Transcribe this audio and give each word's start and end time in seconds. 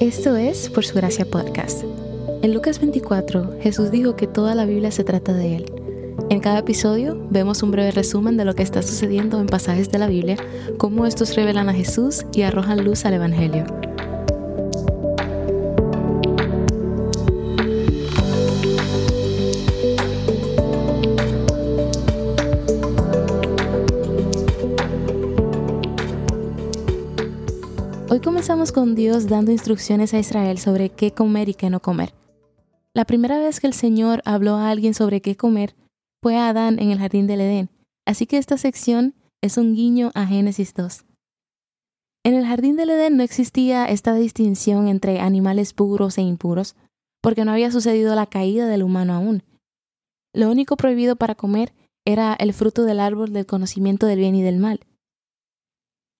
Esto 0.00 0.36
es 0.36 0.70
Por 0.70 0.84
Su 0.84 0.94
Gracia 0.94 1.24
Podcast. 1.24 1.82
En 2.42 2.54
Lucas 2.54 2.78
24, 2.78 3.58
Jesús 3.60 3.90
dijo 3.90 4.14
que 4.14 4.28
toda 4.28 4.54
la 4.54 4.64
Biblia 4.64 4.92
se 4.92 5.02
trata 5.02 5.32
de 5.32 5.56
Él. 5.56 5.72
En 6.30 6.38
cada 6.38 6.60
episodio 6.60 7.20
vemos 7.30 7.64
un 7.64 7.72
breve 7.72 7.90
resumen 7.90 8.36
de 8.36 8.44
lo 8.44 8.54
que 8.54 8.62
está 8.62 8.80
sucediendo 8.82 9.40
en 9.40 9.46
pasajes 9.46 9.90
de 9.90 9.98
la 9.98 10.06
Biblia, 10.06 10.36
cómo 10.76 11.04
estos 11.04 11.34
revelan 11.34 11.68
a 11.68 11.74
Jesús 11.74 12.24
y 12.32 12.42
arrojan 12.42 12.84
luz 12.84 13.04
al 13.06 13.14
Evangelio. 13.14 13.66
Comenzamos 28.24 28.72
con 28.72 28.94
Dios 28.94 29.28
dando 29.28 29.52
instrucciones 29.52 30.12
a 30.12 30.18
Israel 30.18 30.58
sobre 30.58 30.90
qué 30.90 31.12
comer 31.12 31.48
y 31.48 31.54
qué 31.54 31.70
no 31.70 31.80
comer. 31.80 32.14
La 32.92 33.04
primera 33.04 33.38
vez 33.38 33.60
que 33.60 33.66
el 33.66 33.72
Señor 33.72 34.22
habló 34.24 34.56
a 34.56 34.70
alguien 34.70 34.92
sobre 34.92 35.20
qué 35.20 35.36
comer 35.36 35.76
fue 36.20 36.36
a 36.36 36.48
Adán 36.48 36.78
en 36.80 36.90
el 36.90 36.98
jardín 36.98 37.26
del 37.26 37.40
Edén, 37.40 37.70
así 38.06 38.26
que 38.26 38.38
esta 38.38 38.58
sección 38.58 39.14
es 39.40 39.56
un 39.56 39.74
guiño 39.74 40.10
a 40.14 40.26
Génesis 40.26 40.74
2. 40.74 41.04
En 42.24 42.34
el 42.34 42.44
jardín 42.44 42.76
del 42.76 42.90
Edén 42.90 43.16
no 43.16 43.22
existía 43.22 43.86
esta 43.86 44.14
distinción 44.14 44.88
entre 44.88 45.20
animales 45.20 45.72
puros 45.72 46.18
e 46.18 46.22
impuros, 46.22 46.74
porque 47.22 47.44
no 47.44 47.52
había 47.52 47.70
sucedido 47.70 48.14
la 48.14 48.26
caída 48.26 48.66
del 48.66 48.82
humano 48.82 49.14
aún. 49.14 49.42
Lo 50.34 50.50
único 50.50 50.76
prohibido 50.76 51.16
para 51.16 51.36
comer 51.36 51.72
era 52.04 52.34
el 52.34 52.52
fruto 52.52 52.84
del 52.84 53.00
árbol 53.00 53.32
del 53.32 53.46
conocimiento 53.46 54.06
del 54.06 54.18
bien 54.18 54.34
y 54.34 54.42
del 54.42 54.58
mal. 54.58 54.80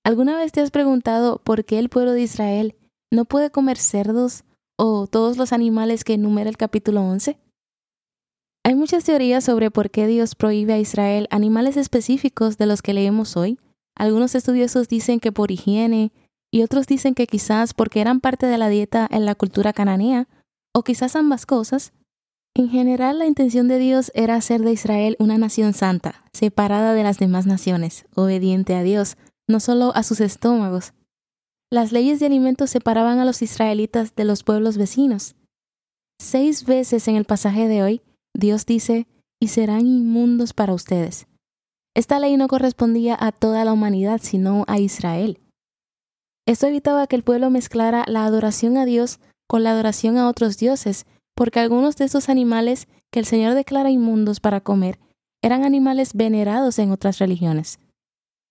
¿Alguna 0.04 0.36
vez 0.36 0.52
te 0.52 0.60
has 0.60 0.70
preguntado 0.70 1.38
por 1.38 1.64
qué 1.64 1.78
el 1.78 1.88
pueblo 1.88 2.12
de 2.12 2.22
Israel 2.22 2.76
no 3.10 3.24
puede 3.24 3.50
comer 3.50 3.76
cerdos 3.76 4.44
o 4.76 5.06
todos 5.06 5.36
los 5.36 5.52
animales 5.52 6.04
que 6.04 6.14
enumera 6.14 6.48
el 6.48 6.56
capítulo 6.56 7.02
11? 7.02 7.38
Hay 8.64 8.74
muchas 8.74 9.04
teorías 9.04 9.44
sobre 9.44 9.70
por 9.70 9.90
qué 9.90 10.06
Dios 10.06 10.34
prohíbe 10.34 10.74
a 10.74 10.78
Israel 10.78 11.26
animales 11.30 11.76
específicos 11.76 12.58
de 12.58 12.66
los 12.66 12.82
que 12.82 12.94
leemos 12.94 13.36
hoy. 13.36 13.58
Algunos 13.96 14.34
estudiosos 14.34 14.88
dicen 14.88 15.20
que 15.20 15.32
por 15.32 15.50
higiene 15.50 16.12
y 16.50 16.62
otros 16.62 16.86
dicen 16.86 17.14
que 17.14 17.26
quizás 17.26 17.74
porque 17.74 18.00
eran 18.00 18.20
parte 18.20 18.46
de 18.46 18.58
la 18.58 18.68
dieta 18.68 19.06
en 19.10 19.26
la 19.26 19.34
cultura 19.34 19.72
cananea, 19.72 20.28
o 20.74 20.82
quizás 20.82 21.16
ambas 21.16 21.46
cosas. 21.46 21.92
En 22.54 22.68
general, 22.68 23.18
la 23.18 23.26
intención 23.26 23.68
de 23.68 23.78
Dios 23.78 24.10
era 24.14 24.34
hacer 24.34 24.62
de 24.62 24.72
Israel 24.72 25.16
una 25.18 25.38
nación 25.38 25.74
santa, 25.74 26.24
separada 26.32 26.94
de 26.94 27.02
las 27.02 27.18
demás 27.18 27.46
naciones, 27.46 28.06
obediente 28.14 28.74
a 28.74 28.82
Dios, 28.82 29.16
no 29.48 29.60
solo 29.60 29.92
a 29.94 30.02
sus 30.02 30.20
estómagos. 30.20 30.92
Las 31.70 31.92
leyes 31.92 32.20
de 32.20 32.26
alimentos 32.26 32.70
separaban 32.70 33.18
a 33.18 33.24
los 33.24 33.42
israelitas 33.42 34.14
de 34.14 34.24
los 34.24 34.44
pueblos 34.44 34.78
vecinos. 34.78 35.34
Seis 36.20 36.64
veces 36.64 37.08
en 37.08 37.16
el 37.16 37.24
pasaje 37.24 37.68
de 37.68 37.82
hoy, 37.82 38.02
Dios 38.34 38.66
dice, 38.66 39.06
y 39.40 39.48
serán 39.48 39.86
inmundos 39.86 40.52
para 40.52 40.74
ustedes. 40.74 41.26
Esta 41.94 42.18
ley 42.18 42.36
no 42.36 42.48
correspondía 42.48 43.16
a 43.18 43.32
toda 43.32 43.64
la 43.64 43.72
humanidad, 43.72 44.20
sino 44.22 44.64
a 44.68 44.78
Israel. 44.78 45.40
Esto 46.46 46.66
evitaba 46.66 47.06
que 47.06 47.16
el 47.16 47.22
pueblo 47.22 47.50
mezclara 47.50 48.04
la 48.06 48.24
adoración 48.24 48.76
a 48.76 48.84
Dios 48.84 49.20
con 49.48 49.62
la 49.64 49.72
adoración 49.72 50.16
a 50.16 50.28
otros 50.28 50.58
dioses, 50.58 51.06
porque 51.34 51.60
algunos 51.60 51.96
de 51.96 52.04
estos 52.04 52.28
animales 52.28 52.88
que 53.10 53.20
el 53.20 53.26
Señor 53.26 53.54
declara 53.54 53.90
inmundos 53.90 54.40
para 54.40 54.60
comer 54.60 54.98
eran 55.42 55.64
animales 55.64 56.14
venerados 56.14 56.78
en 56.78 56.90
otras 56.90 57.18
religiones. 57.18 57.78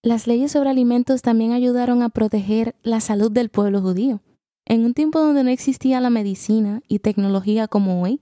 Las 0.03 0.27
leyes 0.27 0.51
sobre 0.51 0.69
alimentos 0.69 1.21
también 1.21 1.51
ayudaron 1.51 2.01
a 2.01 2.09
proteger 2.09 2.75
la 2.83 3.01
salud 3.01 3.31
del 3.31 3.49
pueblo 3.49 3.81
judío. 3.81 4.21
En 4.65 4.85
un 4.85 4.93
tiempo 4.93 5.19
donde 5.19 5.43
no 5.43 5.49
existía 5.49 5.99
la 6.01 6.09
medicina 6.09 6.81
y 6.87 6.99
tecnología 6.99 7.67
como 7.67 8.01
hoy, 8.01 8.21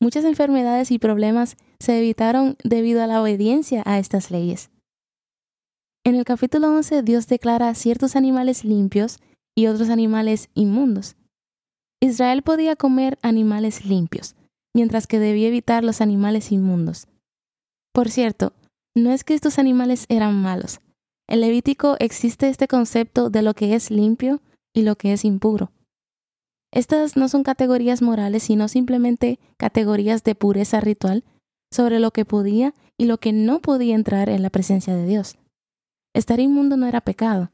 muchas 0.00 0.24
enfermedades 0.24 0.90
y 0.90 0.98
problemas 0.98 1.56
se 1.78 1.98
evitaron 1.98 2.56
debido 2.62 3.02
a 3.02 3.06
la 3.06 3.22
obediencia 3.22 3.82
a 3.86 3.98
estas 3.98 4.30
leyes. 4.30 4.70
En 6.04 6.16
el 6.16 6.24
capítulo 6.24 6.68
11 6.68 7.02
Dios 7.02 7.26
declara 7.28 7.74
ciertos 7.74 8.16
animales 8.16 8.64
limpios 8.64 9.18
y 9.56 9.68
otros 9.68 9.88
animales 9.88 10.50
inmundos. 10.54 11.16
Israel 12.00 12.42
podía 12.42 12.76
comer 12.76 13.18
animales 13.22 13.86
limpios, 13.86 14.36
mientras 14.74 15.06
que 15.06 15.18
debía 15.18 15.48
evitar 15.48 15.84
los 15.84 16.02
animales 16.02 16.52
inmundos. 16.52 17.06
Por 17.92 18.10
cierto, 18.10 18.52
no 18.94 19.10
es 19.10 19.24
que 19.24 19.32
estos 19.32 19.58
animales 19.58 20.04
eran 20.10 20.34
malos, 20.34 20.80
en 21.28 21.40
Levítico 21.40 21.96
existe 22.00 22.48
este 22.48 22.68
concepto 22.68 23.30
de 23.30 23.42
lo 23.42 23.54
que 23.54 23.74
es 23.74 23.90
limpio 23.90 24.40
y 24.74 24.82
lo 24.82 24.96
que 24.96 25.12
es 25.12 25.24
impuro. 25.24 25.72
Estas 26.72 27.16
no 27.16 27.28
son 27.28 27.44
categorías 27.44 28.02
morales, 28.02 28.42
sino 28.42 28.68
simplemente 28.68 29.38
categorías 29.56 30.24
de 30.24 30.34
pureza 30.34 30.80
ritual 30.80 31.24
sobre 31.72 32.00
lo 32.00 32.10
que 32.10 32.24
podía 32.24 32.74
y 32.98 33.06
lo 33.06 33.18
que 33.18 33.32
no 33.32 33.60
podía 33.60 33.94
entrar 33.94 34.28
en 34.28 34.42
la 34.42 34.50
presencia 34.50 34.94
de 34.94 35.06
Dios. 35.06 35.36
Estar 36.14 36.40
inmundo 36.40 36.76
no 36.76 36.86
era 36.86 37.00
pecado. 37.00 37.50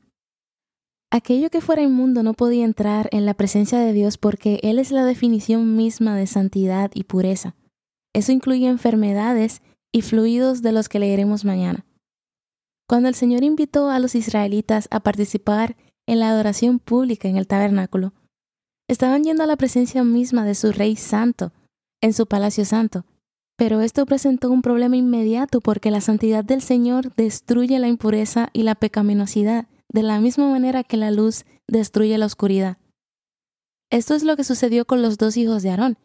Aquello 1.13 1.51
que 1.51 1.61
fuera 1.61 1.83
inmundo 1.83 2.23
no 2.23 2.35
podía 2.35 2.65
entrar 2.65 3.09
en 3.13 3.27
la 3.27 3.35
presencia 3.35 3.79
de 3.79 3.93
Dios 3.93 4.17
porque 4.17 4.61
Él 4.63 4.79
es 4.79 4.91
la 4.91 5.05
definición 5.05 5.77
misma 5.77 6.17
de 6.17 6.27
santidad 6.27 6.91
y 6.95 7.05
pureza. 7.05 7.57
Eso 8.15 8.33
incluye 8.33 8.69
enfermedades 8.69 9.61
y 9.93 10.03
fluidos 10.03 10.63
de 10.63 10.73
los 10.73 10.89
que 10.89 11.01
leeremos 11.01 11.45
mañana. 11.45 11.85
Cuando 12.91 13.09
el 13.09 13.15
Señor 13.15 13.45
invitó 13.45 13.89
a 13.89 14.01
los 14.01 14.17
israelitas 14.17 14.89
a 14.91 14.99
participar 14.99 15.77
en 16.09 16.19
la 16.19 16.29
adoración 16.29 16.81
pública 16.81 17.29
en 17.29 17.37
el 17.37 17.47
tabernáculo, 17.47 18.15
estaban 18.89 19.23
yendo 19.23 19.45
a 19.45 19.47
la 19.47 19.55
presencia 19.55 20.03
misma 20.03 20.45
de 20.45 20.57
su 20.57 20.73
Rey 20.73 20.97
Santo, 20.97 21.53
en 22.03 22.13
su 22.13 22.27
Palacio 22.27 22.65
Santo. 22.65 23.05
Pero 23.57 23.81
esto 23.81 24.05
presentó 24.07 24.51
un 24.51 24.61
problema 24.61 24.97
inmediato 24.97 25.61
porque 25.61 25.93
la 25.93 26.01
santidad 26.01 26.43
del 26.43 26.63
Señor 26.63 27.15
destruye 27.15 27.79
la 27.79 27.87
impureza 27.87 28.49
y 28.53 28.65
la 28.65 28.75
pecaminosidad, 28.75 29.69
de 29.89 30.03
la 30.03 30.19
misma 30.19 30.49
manera 30.49 30.83
que 30.83 30.97
la 30.97 31.13
luz 31.13 31.45
destruye 31.69 32.19
la 32.19 32.27
oscuridad. 32.27 32.79
Esto 33.93 34.17
es 34.17 34.25
lo 34.25 34.35
que 34.35 34.43
sucedió 34.43 34.85
con 34.85 35.01
los 35.01 35.17
dos 35.17 35.37
hijos 35.37 35.63
de 35.63 35.71
Aarón. 35.71 35.97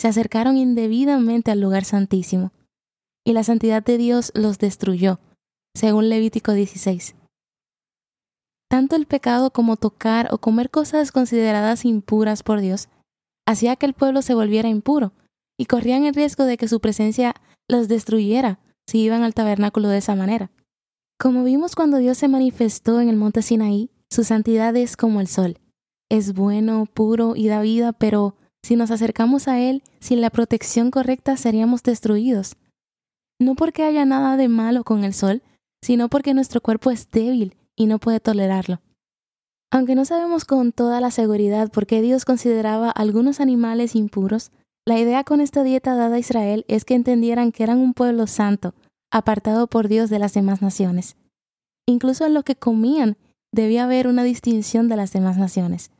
Se 0.00 0.08
acercaron 0.08 0.56
indebidamente 0.56 1.52
al 1.52 1.60
lugar 1.60 1.84
santísimo, 1.84 2.50
y 3.24 3.34
la 3.34 3.44
santidad 3.44 3.84
de 3.84 3.98
Dios 3.98 4.32
los 4.34 4.58
destruyó 4.58 5.20
según 5.76 6.08
Levítico 6.08 6.52
16. 6.52 7.14
Tanto 8.70 8.96
el 8.96 9.06
pecado 9.06 9.52
como 9.52 9.76
tocar 9.76 10.28
o 10.32 10.38
comer 10.38 10.70
cosas 10.70 11.12
consideradas 11.12 11.84
impuras 11.84 12.42
por 12.42 12.60
Dios 12.60 12.88
hacía 13.46 13.76
que 13.76 13.86
el 13.86 13.94
pueblo 13.94 14.22
se 14.22 14.34
volviera 14.34 14.68
impuro 14.68 15.12
y 15.58 15.66
corrían 15.66 16.04
el 16.04 16.14
riesgo 16.14 16.44
de 16.44 16.56
que 16.56 16.68
su 16.68 16.80
presencia 16.80 17.34
los 17.68 17.88
destruyera 17.88 18.58
si 18.88 19.00
iban 19.00 19.22
al 19.22 19.34
tabernáculo 19.34 19.88
de 19.88 19.98
esa 19.98 20.14
manera. 20.14 20.50
Como 21.18 21.44
vimos 21.44 21.74
cuando 21.74 21.98
Dios 21.98 22.18
se 22.18 22.28
manifestó 22.28 23.00
en 23.00 23.08
el 23.08 23.16
monte 23.16 23.42
Sinaí, 23.42 23.90
su 24.10 24.24
santidad 24.24 24.74
es 24.76 24.96
como 24.96 25.20
el 25.20 25.28
sol. 25.28 25.58
Es 26.10 26.34
bueno, 26.34 26.86
puro 26.86 27.34
y 27.36 27.48
da 27.48 27.62
vida, 27.62 27.92
pero 27.92 28.36
si 28.62 28.76
nos 28.76 28.90
acercamos 28.90 29.48
a 29.48 29.60
Él 29.60 29.82
sin 30.00 30.20
la 30.20 30.30
protección 30.30 30.90
correcta 30.90 31.36
seríamos 31.36 31.82
destruidos. 31.82 32.56
No 33.40 33.54
porque 33.54 33.84
haya 33.84 34.04
nada 34.04 34.36
de 34.36 34.48
malo 34.48 34.84
con 34.84 35.04
el 35.04 35.14
sol, 35.14 35.42
sino 35.84 36.08
porque 36.08 36.32
nuestro 36.32 36.62
cuerpo 36.62 36.90
es 36.90 37.10
débil 37.10 37.58
y 37.76 37.84
no 37.84 37.98
puede 37.98 38.18
tolerarlo. 38.18 38.80
Aunque 39.70 39.94
no 39.94 40.06
sabemos 40.06 40.46
con 40.46 40.72
toda 40.72 40.98
la 40.98 41.10
seguridad 41.10 41.70
por 41.70 41.86
qué 41.86 42.00
Dios 42.00 42.24
consideraba 42.24 42.90
algunos 42.90 43.38
animales 43.38 43.94
impuros, 43.94 44.50
la 44.86 44.98
idea 44.98 45.24
con 45.24 45.42
esta 45.42 45.62
dieta 45.62 45.94
dada 45.94 46.16
a 46.16 46.18
Israel 46.18 46.64
es 46.68 46.86
que 46.86 46.94
entendieran 46.94 47.52
que 47.52 47.64
eran 47.64 47.80
un 47.80 47.92
pueblo 47.92 48.26
santo, 48.26 48.74
apartado 49.12 49.66
por 49.66 49.88
Dios 49.88 50.08
de 50.08 50.18
las 50.18 50.32
demás 50.32 50.62
naciones. 50.62 51.16
Incluso 51.86 52.24
en 52.24 52.32
lo 52.32 52.44
que 52.44 52.56
comían 52.56 53.18
debía 53.52 53.84
haber 53.84 54.08
una 54.08 54.24
distinción 54.24 54.88
de 54.88 54.96
las 54.96 55.12
demás 55.12 55.36
naciones. 55.36 55.90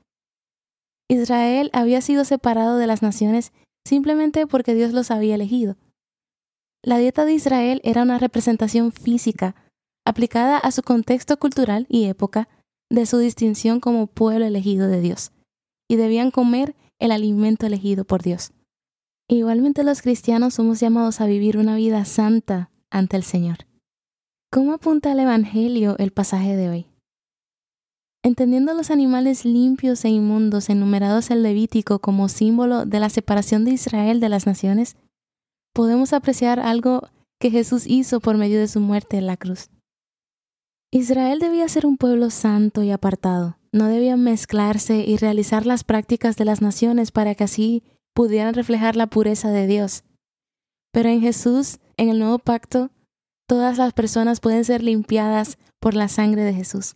Israel 1.11 1.69
había 1.75 2.01
sido 2.01 2.25
separado 2.25 2.79
de 2.79 2.87
las 2.87 3.03
naciones 3.03 3.53
simplemente 3.87 4.47
porque 4.47 4.75
Dios 4.75 4.95
los 4.95 5.11
había 5.11 5.35
elegido. 5.35 5.77
La 6.83 6.97
dieta 6.97 7.27
de 7.27 7.35
Israel 7.35 7.83
era 7.85 8.03
una 8.03 8.19
representación 8.19 8.91
física 8.91 9.55
aplicada 10.05 10.59
a 10.59 10.71
su 10.71 10.83
contexto 10.83 11.39
cultural 11.39 11.87
y 11.89 12.05
época 12.05 12.49
de 12.91 13.07
su 13.07 13.19
distinción 13.19 13.81
como 13.81 14.07
pueblo 14.07 14.45
elegido 14.45 14.87
de 14.89 15.01
Dios, 15.01 15.33
y 15.89 15.97
debían 15.97 16.31
comer 16.31 16.75
el 16.99 17.13
alimento 17.13 17.67
elegido 17.67 18.05
por 18.05 18.23
Dios. 18.23 18.53
Igualmente 19.29 19.85
los 19.85 20.03
cristianos 20.03 20.55
somos 20.55 20.81
llamados 20.81 21.21
a 21.21 21.27
vivir 21.27 21.57
una 21.57 21.77
vida 21.77 22.05
santa 22.05 22.71
ante 22.91 23.17
el 23.17 23.23
Señor. 23.23 23.59
¿Cómo 24.53 24.75
apunta 24.75 25.13
el 25.13 25.19
Evangelio 25.19 25.97
el 25.99 26.13
pasaje 26.13 26.57
de 26.57 26.69
hoy? 26.69 26.87
Entendiendo 28.23 28.73
los 28.73 28.91
animales 28.91 29.45
limpios 29.45 30.05
e 30.05 30.09
inmundos 30.09 30.71
enumerados 30.71 31.31
en 31.31 31.43
Levítico 31.43 31.99
como 31.99 32.29
símbolo 32.29 32.87
de 32.87 33.01
la 33.01 33.11
separación 33.11 33.65
de 33.65 33.73
Israel 33.73 34.21
de 34.21 34.29
las 34.29 34.47
naciones, 34.47 34.97
podemos 35.75 36.13
apreciar 36.13 36.61
algo 36.61 37.09
que 37.39 37.51
Jesús 37.51 37.87
hizo 37.87 38.21
por 38.21 38.37
medio 38.37 38.61
de 38.61 38.69
su 38.69 38.81
muerte 38.81 39.19
en 39.19 39.27
la 39.27 39.37
cruz. 39.37 39.69
Israel 40.97 41.41
debía 41.41 41.69
ser 41.69 41.87
un 41.87 41.97
pueblo 41.97 42.31
santo 42.31 42.85
y 42.85 42.93
apartado, 42.93 43.59
no 43.73 43.87
debían 43.87 44.23
mezclarse 44.23 44.99
y 44.99 45.17
realizar 45.17 45.67
las 45.67 45.83
prácticas 45.83 46.37
de 46.37 46.45
las 46.45 46.63
naciones 46.63 47.11
para 47.11 47.35
que 47.35 47.43
así 47.43 47.83
pudieran 48.15 48.55
reflejar 48.55 48.95
la 48.95 49.09
pureza 49.09 49.51
de 49.51 49.67
Dios. 49.67 50.05
Pero 50.93 51.09
en 51.09 51.21
Jesús, 51.21 51.81
en 51.97 52.11
el 52.11 52.21
nuevo 52.21 52.39
pacto, 52.39 52.93
todas 53.49 53.77
las 53.77 53.93
personas 53.93 54.39
pueden 54.39 54.65
ser 54.65 54.85
limpiadas 54.85 55.59
por 55.81 55.95
la 55.95 56.07
sangre 56.07 56.43
de 56.43 56.55
Jesús. 56.55 56.95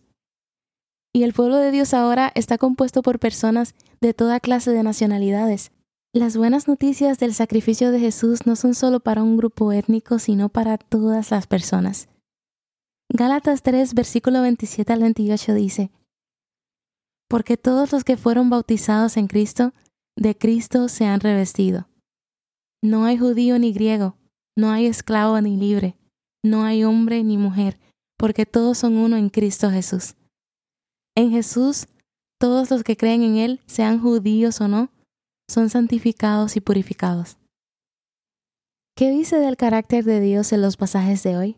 Y 1.11 1.23
el 1.23 1.33
pueblo 1.33 1.57
de 1.57 1.71
Dios 1.71 1.93
ahora 1.93 2.31
está 2.35 2.57
compuesto 2.57 3.01
por 3.01 3.19
personas 3.19 3.75
de 3.99 4.13
toda 4.13 4.39
clase 4.39 4.71
de 4.71 4.81
nacionalidades. 4.81 5.71
Las 6.13 6.37
buenas 6.37 6.69
noticias 6.69 7.19
del 7.19 7.33
sacrificio 7.33 7.91
de 7.91 7.99
Jesús 7.99 8.45
no 8.45 8.55
son 8.55 8.75
solo 8.75 9.01
para 9.01 9.23
un 9.23 9.35
grupo 9.35 9.73
étnico, 9.73 10.19
sino 10.19 10.47
para 10.47 10.77
todas 10.77 11.31
las 11.31 11.47
personas. 11.47 12.07
Gálatas 13.19 13.63
3, 13.63 13.95
versículo 13.95 14.41
27 14.43 14.93
al 14.93 15.01
28 15.01 15.53
dice, 15.53 15.91
Porque 17.27 17.57
todos 17.57 17.91
los 17.91 18.05
que 18.05 18.15
fueron 18.15 18.49
bautizados 18.49 19.17
en 19.17 19.27
Cristo, 19.27 19.73
de 20.15 20.37
Cristo 20.37 20.87
se 20.87 21.03
han 21.03 21.19
revestido. 21.19 21.89
No 22.81 23.03
hay 23.03 23.17
judío 23.17 23.59
ni 23.59 23.73
griego, 23.73 24.15
no 24.57 24.71
hay 24.71 24.85
esclavo 24.85 25.41
ni 25.41 25.57
libre, 25.57 25.97
no 26.45 26.63
hay 26.63 26.85
hombre 26.85 27.21
ni 27.25 27.37
mujer, 27.37 27.77
porque 28.17 28.45
todos 28.45 28.77
son 28.77 28.95
uno 28.95 29.17
en 29.17 29.27
Cristo 29.27 29.69
Jesús. 29.69 30.15
En 31.13 31.29
Jesús, 31.29 31.87
todos 32.39 32.71
los 32.71 32.85
que 32.85 32.95
creen 32.95 33.21
en 33.23 33.35
Él, 33.35 33.59
sean 33.65 33.99
judíos 33.99 34.61
o 34.61 34.69
no, 34.69 34.93
son 35.49 35.69
santificados 35.69 36.55
y 36.55 36.61
purificados. 36.61 37.37
¿Qué 38.95 39.11
dice 39.11 39.39
del 39.39 39.57
carácter 39.57 40.05
de 40.05 40.21
Dios 40.21 40.53
en 40.53 40.61
los 40.61 40.77
pasajes 40.77 41.21
de 41.23 41.35
hoy? 41.35 41.57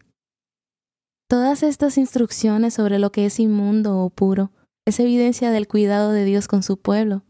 Todas 1.31 1.63
estas 1.63 1.97
instrucciones 1.97 2.73
sobre 2.73 2.99
lo 2.99 3.13
que 3.13 3.25
es 3.25 3.39
inmundo 3.39 3.99
o 3.99 4.09
puro 4.09 4.51
es 4.85 4.99
evidencia 4.99 5.49
del 5.49 5.65
cuidado 5.65 6.11
de 6.11 6.25
Dios 6.25 6.49
con 6.49 6.61
su 6.61 6.75
pueblo, 6.75 7.23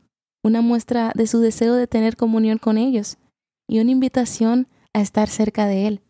una 0.44 0.62
muestra 0.62 1.12
de 1.14 1.28
su 1.28 1.40
deseo 1.40 1.76
de 1.76 1.86
tener 1.86 2.18
comunión 2.18 2.58
con 2.58 2.80
ellos 2.80 3.20
y 3.70 3.80
una 3.80 3.92
invitación 3.92 4.68
a 4.92 5.02
estar 5.02 5.30
cerca 5.30 5.68
de 5.68 5.86
Él. 5.86 6.02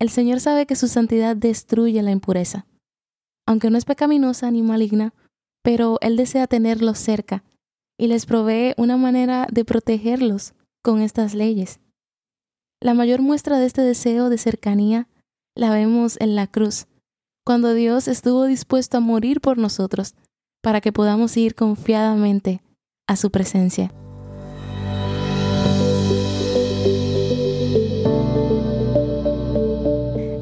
El 0.00 0.10
Señor 0.10 0.40
sabe 0.40 0.66
que 0.66 0.74
su 0.74 0.88
santidad 0.88 1.36
destruye 1.36 2.02
la 2.02 2.10
impureza, 2.10 2.66
aunque 3.46 3.70
no 3.70 3.78
es 3.78 3.84
pecaminosa 3.84 4.50
ni 4.50 4.62
maligna, 4.62 5.14
pero 5.62 5.98
Él 6.00 6.16
desea 6.16 6.48
tenerlos 6.48 6.98
cerca 6.98 7.44
y 7.96 8.08
les 8.08 8.26
provee 8.26 8.74
una 8.76 8.96
manera 8.96 9.46
de 9.52 9.64
protegerlos 9.64 10.54
con 10.82 11.00
estas 11.00 11.32
leyes. 11.34 11.78
La 12.80 12.92
mayor 12.92 13.22
muestra 13.22 13.60
de 13.60 13.66
este 13.66 13.82
deseo 13.82 14.28
de 14.30 14.38
cercanía 14.38 15.06
la 15.54 15.70
vemos 15.70 16.16
en 16.20 16.34
la 16.34 16.46
cruz, 16.46 16.86
cuando 17.44 17.74
Dios 17.74 18.08
estuvo 18.08 18.44
dispuesto 18.44 18.98
a 18.98 19.00
morir 19.00 19.40
por 19.40 19.58
nosotros 19.58 20.14
para 20.62 20.80
que 20.80 20.92
podamos 20.92 21.36
ir 21.36 21.54
confiadamente 21.54 22.62
a 23.06 23.16
su 23.16 23.30
presencia. 23.30 23.92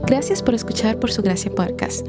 Gracias 0.07 0.43
por 0.43 0.55
escuchar 0.55 0.99
Por 0.99 1.11
Su 1.11 1.23
Gracia 1.23 1.51
Podcast. 1.55 2.07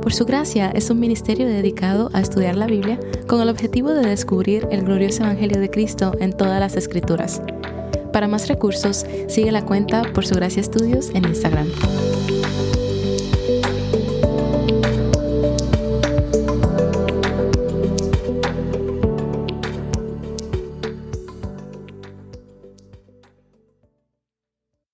Por 0.00 0.14
Su 0.14 0.24
Gracia 0.24 0.70
es 0.70 0.88
un 0.88 0.98
ministerio 0.98 1.46
dedicado 1.46 2.08
a 2.14 2.20
estudiar 2.20 2.56
la 2.56 2.66
Biblia 2.66 2.98
con 3.26 3.42
el 3.42 3.50
objetivo 3.50 3.90
de 3.90 4.08
descubrir 4.08 4.66
el 4.70 4.82
glorioso 4.84 5.24
Evangelio 5.24 5.60
de 5.60 5.68
Cristo 5.68 6.12
en 6.20 6.32
todas 6.32 6.58
las 6.58 6.76
Escrituras. 6.76 7.42
Para 8.12 8.28
más 8.28 8.48
recursos, 8.48 9.04
sigue 9.28 9.52
la 9.52 9.66
cuenta 9.66 10.02
Por 10.14 10.24
Su 10.24 10.34
Gracia 10.36 10.62
Estudios 10.62 11.10
en 11.10 11.26
Instagram. 11.26 11.68